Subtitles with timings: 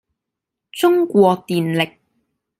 [0.71, 1.99] 中國電力